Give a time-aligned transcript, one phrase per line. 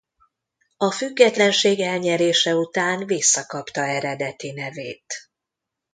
[0.77, 5.29] A függetlenség elnyerése után visszakapta eredeti nevét.